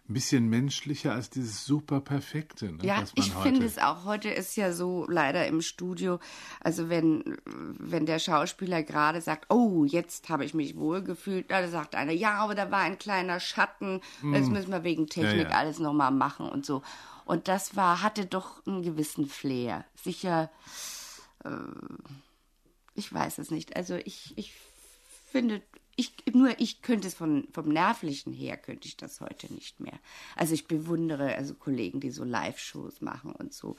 ein 0.09 0.15
bisschen 0.15 0.49
menschlicher 0.49 1.13
als 1.13 1.31
dieses 1.31 1.65
super 1.65 2.01
Perfekte, 2.01 2.73
ne, 2.73 2.85
Ja, 2.85 3.01
was 3.01 3.15
man 3.15 3.27
ich 3.27 3.33
finde 3.35 3.65
es 3.65 3.79
auch. 3.79 4.05
Heute 4.05 4.29
ist 4.31 4.57
ja 4.57 4.73
so 4.73 5.07
leider 5.09 5.47
im 5.47 5.63
Studio, 5.63 6.19
also 6.61 6.89
wenn, 6.89 7.39
wenn 7.45 8.05
der 8.05 8.19
Schauspieler 8.19 8.83
gerade 8.83 9.21
sagt, 9.21 9.51
oh, 9.51 9.85
jetzt 9.85 10.29
habe 10.29 10.45
ich 10.45 10.55
mich 10.55 10.77
wohlgefühlt, 10.77 11.51
da 11.51 11.67
sagt 11.69 11.95
einer, 11.95 12.13
ja, 12.13 12.35
aber 12.35 12.55
da 12.55 12.71
war 12.71 12.81
ein 12.81 12.99
kleiner 12.99 13.39
Schatten, 13.39 14.01
das 14.33 14.49
müssen 14.49 14.71
wir 14.73 14.83
wegen 14.85 15.07
Technik 15.07 15.33
Mm. 15.33 15.39
Ja, 15.39 15.51
ja. 15.51 15.57
alles 15.57 15.79
nochmal 15.79 16.11
machen 16.11 16.49
und 16.49 16.67
so. 16.67 16.83
Und 17.25 17.47
das 17.47 17.77
war, 17.77 18.03
hatte 18.03 18.27
doch 18.27 18.67
einen 18.67 18.83
gewissen 18.83 19.27
Flair. 19.27 19.85
Sicher, 19.95 20.51
äh, 21.45 21.51
ich 22.95 23.13
weiß 23.13 23.39
es 23.39 23.51
nicht. 23.51 23.77
Also 23.77 23.95
ich, 23.95 24.37
ich 24.37 24.53
finde, 25.31 25.63
ich, 25.97 26.15
nur 26.33 26.59
ich 26.59 26.83
könnte 26.83 27.09
es 27.09 27.15
von, 27.15 27.49
vom 27.53 27.69
Nervlichen 27.69 28.33
her, 28.33 28.57
könnte 28.57 28.89
ich 28.89 28.97
das 28.97 29.21
heute 29.21 29.53
nicht 29.53 29.81
mehr. 29.81 29.99
Also 30.37 30.55
ich 30.55 30.67
bewundere 30.67 31.35
also 31.35 31.55
Kollegen, 31.55 32.01
die 32.01 32.11
so 32.11 32.25
Live-Shows 32.25 33.01
machen 33.01 33.33
und 33.33 33.53
so. 33.53 33.77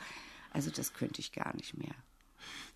Also 0.51 0.69
das 0.69 0.93
könnte 0.93 1.19
ich 1.21 1.31
gar 1.31 1.55
nicht 1.55 1.77
mehr. 1.77 1.95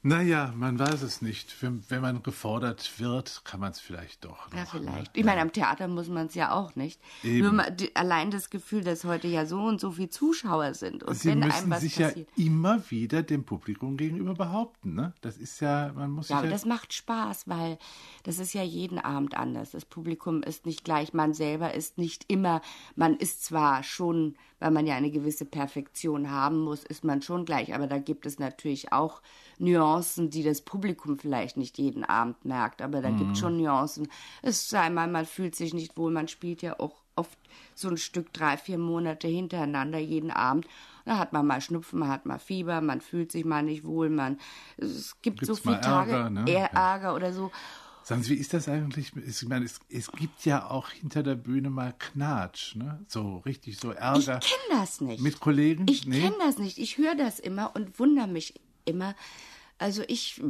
Naja, 0.03 0.53
man 0.55 0.77
weiß 0.77 1.01
es 1.01 1.21
nicht. 1.21 1.61
Wenn, 1.61 1.83
wenn 1.89 2.01
man 2.01 2.23
gefordert 2.23 2.99
wird, 2.99 3.41
kann 3.43 3.59
man 3.59 3.71
es 3.71 3.79
vielleicht 3.79 4.23
doch. 4.23 4.51
Ja, 4.53 4.61
noch, 4.61 4.71
vielleicht. 4.71 5.15
Ne? 5.15 5.19
Ich 5.19 5.25
meine, 5.25 5.41
am 5.41 5.51
Theater 5.51 5.87
muss 5.87 6.07
man 6.07 6.27
es 6.27 6.35
ja 6.35 6.51
auch 6.51 6.75
nicht. 6.75 7.01
Eben. 7.23 7.39
Nur 7.39 7.53
mal, 7.53 7.71
die, 7.71 7.95
allein 7.95 8.31
das 8.31 8.49
Gefühl, 8.49 8.83
dass 8.83 9.03
heute 9.03 9.27
ja 9.27 9.45
so 9.45 9.59
und 9.59 9.81
so 9.81 9.91
viele 9.91 10.09
Zuschauer 10.09 10.75
sind. 10.75 11.03
Und 11.03 11.15
Sie 11.17 11.29
wenn 11.29 11.43
einem 11.43 11.51
müssen 11.51 11.69
was 11.71 11.81
sich 11.81 11.95
passiert. 11.95 12.29
ja 12.37 12.45
immer 12.45 12.89
wieder 12.89 13.23
dem 13.23 13.43
Publikum 13.43 13.97
gegenüber 13.97 14.35
behaupten. 14.35 14.93
Ne? 14.93 15.13
Das 15.21 15.37
ist 15.37 15.59
ja, 15.61 15.91
man 15.95 16.11
muss 16.11 16.29
Ja, 16.29 16.37
aber 16.37 16.45
ja 16.45 16.51
das 16.51 16.65
macht 16.65 16.93
Spaß, 16.93 17.47
weil 17.47 17.79
das 18.23 18.39
ist 18.39 18.53
ja 18.53 18.63
jeden 18.63 18.99
Abend 18.99 19.35
anders. 19.35 19.71
Das 19.71 19.83
Publikum 19.85 20.43
ist 20.43 20.65
nicht 20.65 20.83
gleich, 20.83 21.13
man 21.13 21.33
selber 21.33 21.73
ist 21.73 21.97
nicht 21.97 22.25
immer, 22.27 22.61
man 22.95 23.15
ist 23.15 23.43
zwar 23.43 23.83
schon, 23.83 24.35
weil 24.59 24.71
man 24.71 24.85
ja 24.85 24.95
eine 24.95 25.11
gewisse 25.11 25.45
Perfektion 25.45 26.29
haben 26.29 26.59
muss, 26.59 26.83
ist 26.83 27.03
man 27.03 27.21
schon 27.21 27.45
gleich, 27.45 27.73
aber 27.73 27.87
da 27.87 27.97
gibt 27.97 28.25
es 28.25 28.39
natürlich 28.39 28.93
auch 28.93 29.21
Nuancen, 29.59 29.86
die 30.29 30.43
das 30.43 30.61
Publikum 30.61 31.17
vielleicht 31.19 31.57
nicht 31.57 31.77
jeden 31.77 32.03
Abend 32.03 32.43
merkt, 32.45 32.81
aber 32.81 33.01
da 33.01 33.11
gibt 33.11 33.33
es 33.33 33.39
schon 33.39 33.57
Nuancen. 33.57 34.07
Es 34.41 34.69
sei 34.69 34.89
mal, 34.89 35.07
man 35.07 35.25
fühlt 35.25 35.55
sich 35.55 35.73
nicht 35.73 35.97
wohl, 35.97 36.11
man 36.11 36.27
spielt 36.27 36.61
ja 36.61 36.79
auch 36.79 36.95
oft 37.15 37.37
so 37.73 37.89
ein 37.89 37.97
Stück 37.97 38.31
drei, 38.33 38.57
vier 38.57 38.77
Monate 38.77 39.27
hintereinander 39.27 39.97
jeden 39.99 40.29
Abend. 40.31 40.67
Da 41.05 41.17
hat 41.17 41.33
man 41.33 41.47
mal 41.47 41.61
Schnupfen, 41.61 41.99
man 41.99 42.09
hat 42.09 42.25
mal 42.25 42.37
Fieber, 42.39 42.81
man 42.81 43.01
fühlt 43.01 43.31
sich 43.31 43.45
mal 43.45 43.63
nicht 43.63 43.85
wohl, 43.85 44.09
man 44.09 44.39
es 44.77 45.15
gibt 45.21 45.39
Gibt's 45.39 45.47
so 45.47 45.55
viele 45.55 45.79
Tage, 45.81 46.11
Ärger, 46.11 46.29
ne? 46.29 46.45
eher 46.49 46.69
Ja. 46.73 46.93
Ärger 46.93 47.15
oder 47.15 47.33
so. 47.33 47.51
Sagen 48.03 48.23
Sie, 48.23 48.29
wie 48.35 48.39
ist 48.39 48.53
das 48.53 48.69
eigentlich? 48.69 49.11
Ich 49.17 49.45
meine, 49.49 49.65
es, 49.65 49.79
es 49.89 50.09
gibt 50.13 50.45
ja 50.45 50.69
auch 50.69 50.89
hinter 50.91 51.23
der 51.23 51.35
Bühne 51.35 51.69
mal 51.69 51.93
Knatsch, 51.99 52.75
ne? 52.75 53.03
So 53.09 53.39
richtig 53.39 53.79
so 53.79 53.91
Ich 53.91 53.97
Ärger. 53.97 54.39
kenne 54.39 54.79
das 54.81 55.01
nicht. 55.01 55.21
Mit 55.21 55.41
Kollegen? 55.41 55.85
Ich 55.89 56.05
Nee? 56.05 56.21
kenne 56.21 56.35
das 56.39 56.57
nicht. 56.57 56.77
Ich 56.77 56.97
höre 56.97 57.15
das 57.15 57.39
immer 57.39 57.75
und 57.75 57.99
wundere 57.99 58.27
mich 58.27 58.53
immer. 58.85 59.13
Also 59.77 60.03
ich, 60.07 60.41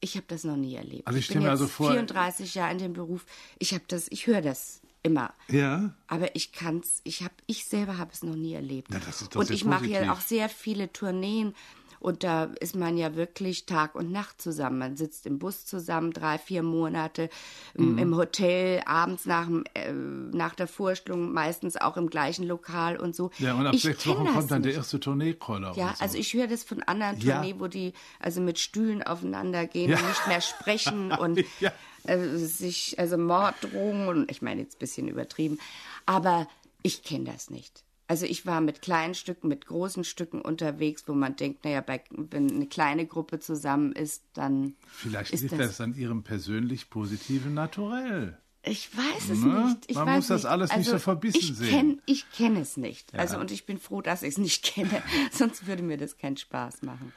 ich 0.00 0.16
habe 0.16 0.26
das 0.28 0.44
noch 0.44 0.56
nie 0.56 0.74
erlebt. 0.74 1.06
Also 1.06 1.18
ich 1.18 1.28
ich 1.28 1.32
bin 1.34 1.42
jetzt 1.42 1.50
also 1.50 1.66
vor- 1.66 1.90
34 1.92 2.54
Jahre 2.54 2.72
in 2.72 2.78
dem 2.78 2.92
Beruf. 2.92 3.24
Ich 3.58 3.72
habe 3.72 3.84
das, 3.88 4.06
ich 4.10 4.26
höre 4.26 4.42
das 4.42 4.80
immer. 5.02 5.32
Ja. 5.48 5.94
Aber 6.08 6.34
ich 6.34 6.52
kann's, 6.52 7.00
ich 7.04 7.22
habe, 7.22 7.34
ich 7.46 7.64
selber 7.64 7.96
habe 7.98 8.10
es 8.12 8.22
noch 8.22 8.34
nie 8.36 8.54
erlebt. 8.54 8.88
Na, 8.90 8.98
das 8.98 9.22
ist 9.22 9.34
doch 9.34 9.40
und 9.40 9.50
ich 9.50 9.64
mache 9.64 9.86
ja 9.86 10.12
auch 10.12 10.20
sehr 10.20 10.48
viele 10.48 10.92
Tourneen 10.92 11.54
und 12.00 12.24
da 12.24 12.44
ist 12.60 12.74
man 12.76 12.96
ja 12.96 13.14
wirklich 13.16 13.66
Tag 13.66 13.94
und 13.94 14.10
Nacht 14.12 14.40
zusammen. 14.40 14.78
Man 14.78 14.96
sitzt 14.96 15.26
im 15.26 15.38
Bus 15.38 15.64
zusammen 15.66 16.12
drei, 16.12 16.38
vier 16.38 16.62
Monate 16.62 17.28
im- 17.74 17.92
Mhm. 17.92 17.98
im 17.98 18.16
Hotel, 18.16 18.82
abends 18.86 19.26
nach, 19.26 19.46
dem, 19.46 19.64
äh, 19.74 19.92
nach 19.92 20.54
der 20.54 20.66
Vorstellung 20.68 21.32
meistens 21.32 21.76
auch 21.76 21.96
im 21.96 22.08
gleichen 22.10 22.44
Lokal 22.46 22.96
und 22.98 23.14
so. 23.16 23.30
Ja, 23.38 23.54
und 23.54 23.66
ab 23.66 23.74
ich 23.74 23.82
sechs 23.82 24.06
Wochen 24.06 24.26
kommt 24.26 24.50
dann 24.50 24.62
der 24.62 24.74
erste 24.74 25.00
Tourneekoller. 25.00 25.72
Ja, 25.76 25.94
so. 25.96 26.02
also 26.02 26.18
ich 26.18 26.32
höre 26.34 26.46
das 26.46 26.64
von 26.64 26.82
anderen 26.82 27.18
Ja. 27.20 27.34
Tourneen, 27.36 27.60
wo 27.60 27.66
die 27.66 27.92
also 28.20 28.40
mit 28.40 28.58
Stühlen 28.58 29.02
aufeinander 29.02 29.66
gehen 29.66 29.90
Ja. 29.90 29.98
und 29.98 30.06
nicht 30.08 30.26
mehr 30.28 30.40
sprechen 30.40 31.12
und 31.12 31.42
Ja. 31.60 31.72
äh, 32.04 32.18
sich, 32.36 32.98
also 32.98 33.16
Morddrohungen 33.18 34.08
und 34.08 34.30
ich 34.30 34.42
meine 34.42 34.60
jetzt 34.60 34.76
ein 34.76 34.78
bisschen 34.80 35.08
übertrieben, 35.08 35.58
aber 36.04 36.46
ich 36.82 37.02
kenne 37.02 37.24
das 37.24 37.50
nicht. 37.50 37.82
Also 38.08 38.24
ich 38.26 38.46
war 38.46 38.60
mit 38.60 38.82
kleinen 38.82 39.14
Stücken, 39.14 39.48
mit 39.48 39.66
großen 39.66 40.04
Stücken 40.04 40.40
unterwegs, 40.40 41.04
wo 41.06 41.12
man 41.14 41.34
denkt, 41.34 41.64
naja, 41.64 41.80
bei, 41.80 42.02
wenn 42.10 42.50
eine 42.50 42.66
kleine 42.66 43.04
Gruppe 43.06 43.40
zusammen 43.40 43.92
ist, 43.92 44.22
dann 44.34 44.74
Vielleicht 44.88 45.32
ist 45.32 45.40
liegt 45.42 45.58
das, 45.58 45.80
an 45.80 45.94
Ihrem 45.96 46.22
persönlich 46.22 46.88
positiven 46.88 47.54
Naturell. 47.54 48.38
Ich 48.62 48.96
weiß 48.96 49.30
es 49.30 49.40
Ne? 49.40 49.64
nicht. 49.66 49.84
Ich 49.88 49.96
Man 49.96 50.06
weiß 50.06 50.16
muss 50.16 50.26
das 50.28 50.42
nicht. 50.42 50.50
alles 50.50 50.70
nicht 50.70 50.78
also, 50.78 50.90
so 50.92 50.98
verbissen 50.98 51.38
ich 51.40 51.54
sehen. 51.56 51.68
Kenn, 51.70 52.02
ich 52.06 52.30
kenne 52.32 52.60
es 52.60 52.76
nicht. 52.76 53.14
Also 53.14 53.38
und 53.38 53.50
ich 53.50 53.66
bin 53.66 53.78
froh, 53.78 54.02
dass 54.02 54.22
ich 54.22 54.30
es 54.30 54.38
nicht 54.38 54.62
kenne. 54.74 55.02
Sonst 55.32 55.66
würde 55.66 55.82
mir 55.82 55.96
das 55.96 56.16
keinen 56.16 56.36
Spaß 56.36 56.82
machen. 56.82 57.12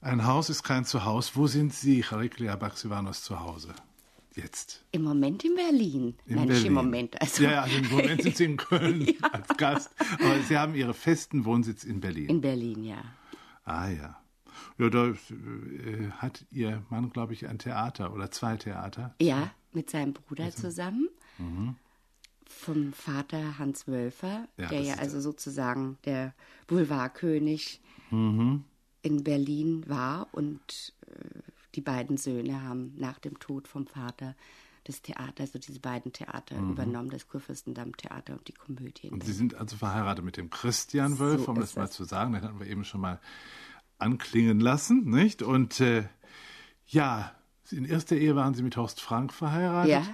Ein 0.00 0.24
Haus 0.26 0.50
ist 0.50 0.62
kein 0.62 0.84
Zuhause. 0.84 1.32
Wo 1.34 1.46
sind 1.48 1.74
Sie, 1.74 2.02
Chariklia 2.04 2.54
Baxivanos, 2.54 3.22
zu 3.22 3.40
Hause? 3.40 3.74
Jetzt. 4.38 4.84
Im 4.92 5.02
Moment 5.02 5.44
in 5.44 5.54
Berlin. 5.56 6.14
In 6.26 6.36
Nein, 6.36 6.44
nicht 6.44 6.48
Berlin. 6.48 6.66
im 6.66 6.72
Moment. 6.74 7.20
Also 7.20 7.42
ja, 7.42 7.50
ja, 7.50 7.62
also 7.62 7.76
im 7.76 7.88
Moment 7.90 8.22
sind 8.22 8.36
Sie 8.36 8.44
in 8.44 8.56
Köln 8.56 9.06
als 9.32 9.48
Gast. 9.56 9.90
Aber 10.14 10.38
Sie 10.42 10.56
haben 10.56 10.74
Ihren 10.74 10.94
festen 10.94 11.44
Wohnsitz 11.44 11.82
in 11.84 12.00
Berlin. 12.00 12.28
in 12.28 12.40
Berlin, 12.40 12.84
ja. 12.84 13.02
ah 13.64 13.88
ja. 13.88 14.20
Ja, 14.78 14.90
da 14.90 15.08
äh, 15.08 16.10
hat 16.18 16.44
Ihr 16.52 16.82
Mann, 16.88 17.10
glaube 17.10 17.32
ich, 17.32 17.48
ein 17.48 17.58
Theater 17.58 18.12
oder 18.12 18.30
zwei 18.30 18.56
Theater. 18.56 19.14
Ja, 19.20 19.50
mit 19.72 19.90
seinem 19.90 20.12
Bruder 20.12 20.44
Also, 20.44 20.62
zusammen. 20.62 21.08
mhm. 21.38 21.74
Vom 22.46 22.92
Vater 22.94 23.58
Hans 23.58 23.86
Wölfer, 23.88 24.48
Ja, 24.56 24.68
der 24.68 24.80
ja 24.80 24.94
also 24.94 25.20
sozusagen 25.20 25.98
der 26.04 26.32
Boulevardkönig 26.66 27.80
Mhm. 28.10 28.64
in 29.02 29.22
Berlin 29.24 29.84
war. 29.88 30.28
Und 30.32 30.94
äh, 31.06 31.40
die 31.74 31.80
beiden 31.80 32.16
Söhne 32.16 32.62
haben 32.62 32.94
nach 32.96 33.18
dem 33.18 33.38
Tod 33.38 33.68
vom 33.68 33.86
Vater 33.86 34.34
das 34.84 35.02
Theater, 35.02 35.42
also 35.42 35.58
diese 35.58 35.80
beiden 35.80 36.12
Theater 36.14 36.56
übernommen, 36.58 37.10
das 37.10 37.28
Kurfürstendamm-Theater 37.28 38.32
und 38.32 38.48
die 38.48 38.54
Komödie. 38.54 39.08
in 39.08 39.08
Mhm. 39.08 39.14
Und 39.14 39.24
Sie 39.24 39.32
sind 39.34 39.54
also 39.54 39.76
verheiratet 39.76 40.24
mit 40.24 40.38
dem 40.38 40.48
Christian 40.48 41.18
Wölf, 41.18 41.44
So 41.44 41.50
um 41.50 41.60
das 41.60 41.76
mal 41.76 41.84
es. 41.84 41.90
zu 41.90 42.04
sagen. 42.04 42.32
Den 42.32 42.42
hatten 42.42 42.58
wir 42.58 42.66
eben 42.66 42.84
schon 42.84 43.02
mal 43.02 43.20
anklingen 43.98 44.60
lassen, 44.60 45.04
nicht? 45.10 45.42
Und 45.42 45.80
äh, 45.80 46.04
ja, 46.86 47.32
in 47.70 47.84
erster 47.84 48.16
Ehe 48.16 48.34
waren 48.34 48.54
Sie 48.54 48.62
mit 48.62 48.76
Horst 48.78 49.00
Frank 49.02 49.34
verheiratet. 49.34 49.90
Ja. 49.90 50.06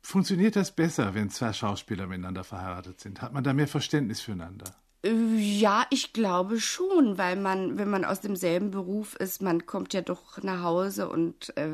Funktioniert 0.00 0.56
das 0.56 0.74
besser, 0.74 1.14
wenn 1.14 1.28
zwei 1.28 1.52
Schauspieler 1.52 2.06
miteinander 2.06 2.44
verheiratet 2.44 3.00
sind? 3.00 3.20
Hat 3.20 3.34
man 3.34 3.44
da 3.44 3.52
mehr 3.52 3.68
Verständnis 3.68 4.22
füreinander? 4.22 4.74
Äh, 5.02 5.10
Ja, 5.38 5.86
ich 5.90 6.12
glaube 6.12 6.60
schon, 6.60 7.18
weil 7.18 7.36
man, 7.36 7.78
wenn 7.78 7.90
man 7.90 8.04
aus 8.04 8.20
demselben 8.20 8.70
Beruf 8.70 9.14
ist, 9.16 9.42
man 9.42 9.66
kommt 9.66 9.94
ja 9.94 10.02
doch 10.02 10.42
nach 10.42 10.62
Hause 10.62 11.08
und 11.08 11.56
äh, 11.56 11.68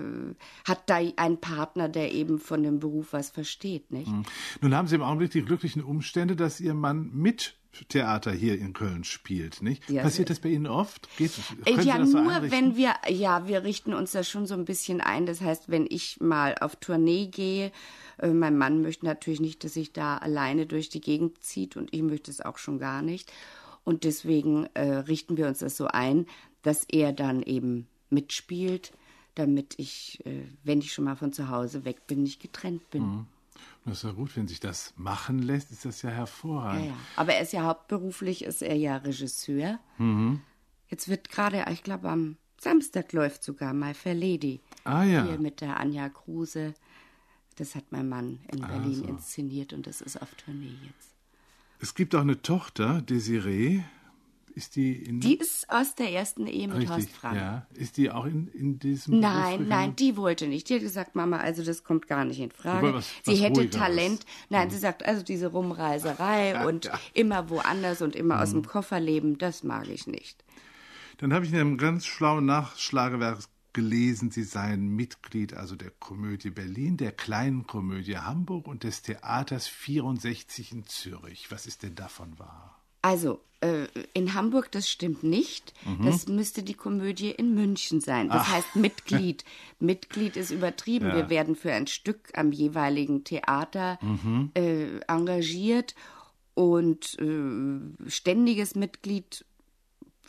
hat 0.66 0.82
da 0.86 0.96
einen 1.16 1.40
Partner, 1.40 1.88
der 1.88 2.12
eben 2.12 2.38
von 2.38 2.62
dem 2.62 2.80
Beruf 2.80 3.12
was 3.12 3.30
versteht, 3.30 3.90
nicht? 3.90 4.10
Nun 4.60 4.74
haben 4.74 4.88
Sie 4.88 4.94
im 4.94 5.02
Augenblick 5.02 5.30
die 5.32 5.42
glücklichen 5.42 5.82
Umstände, 5.82 6.36
dass 6.36 6.60
Ihr 6.60 6.74
Mann 6.74 7.10
mit 7.12 7.56
Theater 7.88 8.32
hier 8.32 8.58
in 8.58 8.72
Köln 8.72 9.04
spielt, 9.04 9.62
nicht? 9.62 9.88
Ja, 9.90 10.02
Passiert 10.02 10.28
so- 10.28 10.34
das 10.34 10.40
bei 10.40 10.50
Ihnen 10.50 10.66
oft? 10.66 11.08
Geht, 11.16 11.32
Äh, 11.66 11.80
Ja, 11.82 12.04
so 12.06 12.18
nur 12.18 12.32
einrichten? 12.32 12.50
wenn 12.50 12.76
wir, 12.76 12.94
ja, 13.08 13.46
wir 13.48 13.64
richten 13.64 13.92
uns 13.94 14.12
da 14.12 14.22
schon 14.24 14.46
so 14.46 14.54
ein 14.54 14.64
bisschen 14.64 15.00
ein. 15.00 15.26
Das 15.26 15.40
heißt, 15.40 15.68
wenn 15.68 15.86
ich 15.88 16.20
mal 16.20 16.54
auf 16.60 16.76
Tournee 16.76 17.26
gehe, 17.26 17.72
äh, 18.18 18.28
mein 18.28 18.56
Mann 18.56 18.82
möchte 18.82 19.04
natürlich 19.06 19.40
nicht, 19.40 19.64
dass 19.64 19.74
sich 19.74 19.92
da 19.92 20.18
alleine 20.18 20.66
durch 20.66 20.88
die 20.88 21.00
Gegend 21.00 21.42
zieht 21.42 21.76
und 21.76 21.92
ich 21.92 22.02
möchte 22.02 22.30
es 22.30 22.40
auch 22.40 22.58
schon 22.58 22.78
gar 22.78 23.02
nicht. 23.02 23.32
Und 23.84 24.04
deswegen 24.04 24.66
äh, 24.74 24.82
richten 24.96 25.36
wir 25.36 25.46
uns 25.48 25.58
das 25.58 25.76
so 25.76 25.86
ein, 25.86 26.26
dass 26.62 26.84
er 26.84 27.12
dann 27.12 27.42
eben 27.42 27.86
mitspielt, 28.10 28.92
damit 29.34 29.74
ich, 29.78 30.20
äh, 30.24 30.42
wenn 30.62 30.78
ich 30.78 30.92
schon 30.92 31.04
mal 31.04 31.16
von 31.16 31.32
zu 31.32 31.48
Hause 31.48 31.84
weg 31.84 32.06
bin, 32.06 32.22
nicht 32.22 32.40
getrennt 32.40 32.88
bin. 32.90 33.02
Mhm. 33.02 33.26
Das 33.84 33.98
ist 33.98 34.04
ja 34.04 34.12
gut, 34.12 34.34
wenn 34.36 34.48
sich 34.48 34.60
das 34.60 34.94
machen 34.96 35.40
lässt, 35.40 35.70
ist 35.70 35.84
das 35.84 36.00
ja 36.02 36.10
Ja, 36.10 36.16
hervorragend. 36.16 36.86
ja. 36.86 36.94
Aber 37.16 37.34
er 37.34 37.42
ist 37.42 37.52
ja 37.52 37.64
hauptberuflich, 37.64 38.44
ist 38.44 38.62
er 38.62 38.76
ja 38.76 38.96
Regisseur. 38.96 39.78
Mhm. 39.98 40.40
Jetzt 40.88 41.08
wird 41.08 41.28
gerade, 41.30 41.64
ich 41.70 41.82
glaube, 41.82 42.08
am 42.08 42.36
Samstag 42.58 43.12
läuft 43.12 43.42
sogar 43.44 43.74
My 43.74 43.92
Fair 43.92 44.14
Lady. 44.14 44.60
Ah 44.84 45.02
ja. 45.04 45.24
Hier 45.26 45.38
mit 45.38 45.60
der 45.60 45.78
Anja 45.78 46.08
Kruse. 46.08 46.74
Das 47.56 47.74
hat 47.74 47.84
mein 47.90 48.08
Mann 48.08 48.40
in 48.50 48.60
Berlin 48.60 49.04
inszeniert 49.04 49.72
und 49.72 49.86
das 49.86 50.00
ist 50.00 50.20
auf 50.20 50.34
Tournee 50.34 50.74
jetzt. 50.86 51.10
Es 51.78 51.94
gibt 51.94 52.14
auch 52.14 52.22
eine 52.22 52.40
Tochter, 52.40 53.02
Desiree. 53.02 53.82
Ist 54.56 54.76
die 54.76 54.92
in 54.94 55.18
Die 55.20 55.34
ist 55.36 55.68
aus 55.68 55.96
der 55.96 56.12
ersten 56.12 56.46
Ehe 56.46 56.68
mit 56.68 56.88
Horst 56.88 56.98
richtig? 56.98 57.14
Frank. 57.16 57.36
Ja, 57.36 57.66
ist 57.74 57.96
die 57.96 58.10
auch 58.12 58.24
in, 58.24 58.46
in 58.48 58.78
diesem 58.78 59.18
Nein, 59.18 59.66
nein, 59.66 59.96
die 59.96 60.16
wollte 60.16 60.46
nicht. 60.46 60.68
Die 60.68 60.74
hat 60.74 60.80
gesagt, 60.80 61.16
Mama, 61.16 61.38
also 61.38 61.64
das 61.64 61.82
kommt 61.82 62.06
gar 62.06 62.24
nicht 62.24 62.38
in 62.38 62.52
Frage. 62.52 62.82
wollte 62.82 62.98
was- 62.98 63.10
sie 63.24 63.32
was 63.32 63.40
hätte. 63.40 63.68
Talent. 63.70 64.24
Nein, 64.50 64.70
sie 64.70 64.78
sagt, 64.78 65.04
also 65.04 65.24
diese 65.24 65.48
Rumreiserei 65.48 66.64
und 66.68 66.84
ja. 66.84 67.00
immer 67.14 67.50
woanders 67.50 68.00
und 68.00 68.14
immer 68.14 68.40
aus 68.40 68.50
Mhm. 68.50 68.62
dem 68.62 68.66
Koffer 68.66 69.00
leben, 69.00 69.38
das 69.38 69.64
mag 69.64 69.88
ich 69.88 70.06
nicht. 70.06 70.44
Dann 71.18 71.32
habe 71.32 71.44
ich 71.44 71.52
in 71.52 71.58
einem 71.58 71.76
ganz 71.78 72.06
schlauen 72.06 72.44
Nachschlagewerk 72.46 73.40
gelesen, 73.72 74.30
Sie 74.30 74.44
seien 74.44 74.86
Mitglied 74.94 75.54
also 75.54 75.74
der 75.74 75.90
Komödie 75.90 76.50
Berlin, 76.50 76.96
der 76.96 77.10
Kleinen 77.10 77.66
Komödie 77.66 78.18
Hamburg 78.18 78.68
und 78.68 78.84
des 78.84 79.02
Theaters 79.02 79.66
64 79.66 80.70
in 80.70 80.86
Zürich. 80.86 81.50
Was 81.50 81.66
ist 81.66 81.82
denn 81.82 81.96
davon 81.96 82.38
wahr? 82.38 82.80
Also, 83.04 83.40
äh, 83.60 83.86
in 84.14 84.32
Hamburg, 84.32 84.72
das 84.72 84.88
stimmt 84.88 85.24
nicht. 85.24 85.74
Das 86.02 86.26
müsste 86.26 86.62
die 86.62 86.72
Komödie 86.72 87.30
in 87.32 87.54
München 87.54 88.00
sein. 88.00 88.30
Das 88.30 88.48
heißt 88.48 88.76
Mitglied. 88.76 89.44
Mitglied 89.78 90.38
ist 90.38 90.50
übertrieben. 90.50 91.08
Ja. 91.08 91.16
Wir 91.16 91.28
werden 91.28 91.54
für 91.54 91.70
ein 91.70 91.86
Stück 91.86 92.30
am 92.32 92.50
jeweiligen 92.50 93.22
Theater 93.22 93.98
äh, 94.54 95.00
engagiert 95.06 95.94
und 96.54 97.18
äh, 97.20 98.10
ständiges 98.10 98.74
Mitglied 98.74 99.44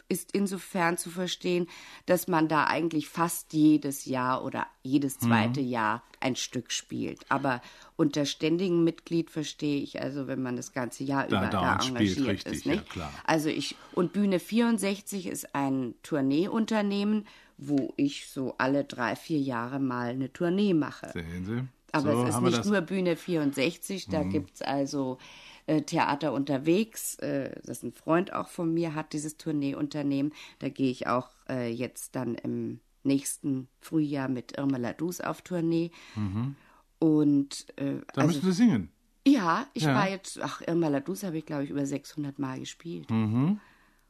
ist 0.08 0.32
insofern 0.34 0.98
zu 0.98 1.10
verstehen, 1.10 1.68
dass 2.06 2.28
man 2.28 2.48
da 2.48 2.66
eigentlich 2.66 3.10
fast 3.10 3.54
jedes 3.54 4.06
Jahr 4.06 4.44
oder 4.44 4.68
jedes 4.84 5.18
zweite 5.20 5.62
Jahr 5.62 6.04
ein 6.20 6.36
Stück 6.36 6.72
spielt. 6.72 7.26
Aber 7.30 7.62
unter 7.96 8.26
ständigem 8.26 8.84
Mitglied 8.84 9.30
verstehe 9.32 9.82
ich 9.82 10.02
also, 10.02 10.28
wenn 10.28 10.42
man 10.42 10.56
das 10.56 10.74
ganze 10.74 11.04
Jahr 11.04 11.28
Da 11.28 11.38
über 11.38 11.48
da 11.48 11.62
dauernd 11.62 11.84
spielt, 11.84 12.18
engagiert 12.18 12.28
richtig, 12.28 12.54
ist. 12.54 12.66
ja, 12.66 12.72
Nicht? 12.74 12.90
klar. 12.90 13.12
Also 13.24 13.50
ich 13.50 13.76
und 13.94 14.14
Bühne 14.14 14.40
64 14.40 15.28
ist 15.28 15.56
ein 15.56 15.96
Tourneeunternehmen, 16.04 17.26
wo 17.58 17.94
ich 17.96 18.28
so 18.30 18.56
alle 18.58 18.84
drei, 18.84 19.16
vier 19.16 19.40
Jahre 19.40 19.80
mal 19.80 20.10
eine 20.10 20.32
Tournee 20.32 20.74
mache. 20.74 21.10
Sehen 21.14 21.46
Sie? 21.46 21.64
Aber 21.92 22.12
so 22.12 22.24
es 22.24 22.36
ist 22.36 22.42
nicht. 22.42 22.66
Mhm. 22.66 22.72
nur 22.72 22.82
Bühne 22.82 23.16
64, 23.16 24.08
da 24.10 24.24
gibt's 24.24 24.62
also 24.62 25.18
äh, 25.68 25.82
Theater 25.82 26.34
unterwegs. 26.34 27.16
Äh, 27.16 27.60
das 27.64 27.84
ein 27.84 27.92
Freund 27.94 28.34
auch 28.34 28.48
von 28.50 28.74
mir 28.74 28.96
hat, 28.96 29.14
dieses 29.14 29.38
Tourneeunternehmen. 29.38 30.34
Da 30.60 30.70
gehe 30.70 30.92
ich 30.92 31.08
auch 31.08 31.30
äh, 31.50 31.72
jetzt 31.72 32.16
dann 32.16 32.36
im 32.36 32.80
nächsten 33.04 33.68
Frühjahr 33.82 34.28
mit 34.30 34.58
Irma 34.58 34.78
Ladus 34.78 35.22
auf 35.22 35.42
Tournee. 35.44 35.92
Und 37.00 37.66
äh, 37.78 37.92
Mhm. 37.92 38.04
Da 38.14 38.22
also, 38.22 38.28
müssen 38.28 38.52
Sie 38.52 38.58
singen. 38.64 38.90
ja, 39.28 39.68
ich 39.74 39.84
Ja. 39.84 39.96
war 39.96 40.10
jetzt, 40.10 40.40
ach, 40.42 40.62
Irma 40.66 40.88
Ladus 40.88 41.24
habe 41.24 41.38
ich, 41.38 41.46
glaube 41.46 41.64
ich, 41.66 41.70
über 41.70 41.86
600 41.86 42.40
Mal 42.40 42.60
gespielt. 42.60 43.10
Mhm. 43.12 43.60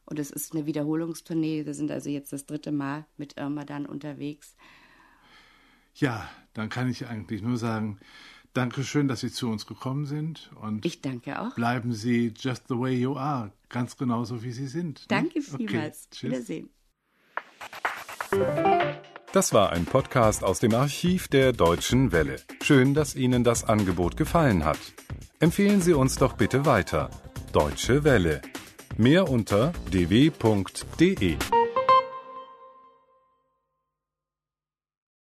Und 0.08 0.18
es 0.20 0.30
ist 0.30 0.54
eine 0.54 0.66
Wiederholungstournee. 0.66 1.66
Wir 1.66 1.74
sind 1.74 1.90
also 1.90 2.08
jetzt 2.10 2.32
das 2.32 2.46
dritte 2.46 2.70
Mal 2.72 3.06
mit 3.16 3.36
Irma 3.36 3.64
dann 3.64 3.86
unterwegs. 3.86 4.56
Ja, 5.96 6.28
dann 6.54 6.68
kann 6.68 6.88
ich 6.88 7.06
eigentlich 7.06 7.42
nur 7.42 7.56
sagen, 7.56 7.98
Dankeschön, 8.56 9.06
dass 9.08 9.20
Sie 9.20 9.30
zu 9.30 9.50
uns 9.50 9.66
gekommen 9.66 10.06
sind. 10.06 10.50
Und 10.60 10.84
Ich 10.86 11.00
danke 11.02 11.40
auch. 11.40 11.54
bleiben 11.54 11.92
Sie 11.92 12.32
just 12.38 12.68
the 12.68 12.78
way 12.78 12.94
you 12.94 13.16
are, 13.16 13.52
ganz 13.68 13.96
genauso 13.96 14.42
wie 14.42 14.50
Sie 14.52 14.66
sind. 14.66 15.00
ne? 15.00 15.06
Danke 15.08 15.38
Okay, 15.40 15.66
vielmals. 15.68 16.08
tschüss. 16.10 16.30
Wiedersehen. 16.30 16.70
Das 19.32 19.52
war 19.52 19.70
ein 19.72 19.84
Podcast 19.84 20.42
aus 20.42 20.60
dem 20.60 20.74
Archiv 20.74 21.28
der 21.28 21.52
Deutschen 21.52 22.12
Welle. 22.12 22.36
Schön, 22.62 22.94
dass 22.94 23.14
Ihnen 23.14 23.44
das 23.44 23.64
Angebot 23.64 24.16
gefallen 24.16 24.64
hat. 24.64 24.78
Empfehlen 25.38 25.82
Sie 25.82 25.92
uns 25.92 26.16
doch 26.16 26.32
bitte 26.34 26.64
weiter. 26.64 27.10
Deutsche 27.52 28.04
Welle. 28.04 28.40
Mehr 28.96 29.28
unter 29.28 29.72
dw.de. 29.92 31.36